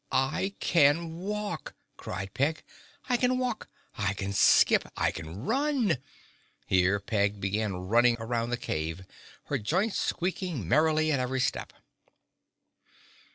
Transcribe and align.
"I 0.11 0.55
can 0.59 1.17
walk!" 1.19 1.75
cried 1.95 2.33
Peg. 2.33 2.63
"I 3.07 3.17
can 3.17 3.37
walk; 3.37 3.69
I 3.93 4.13
can 4.15 4.33
skip; 4.33 4.87
I 4.97 5.11
can 5.11 5.43
run!" 5.43 5.99
Here 6.65 6.99
Peg 6.99 7.39
began 7.39 7.75
running 7.75 8.17
around 8.19 8.49
the 8.49 8.57
cave, 8.57 9.05
her 9.43 9.59
joints 9.59 9.99
squeaking 9.99 10.67
merrily 10.67 11.11
at 11.11 11.19
every 11.19 11.39
step. 11.39 11.71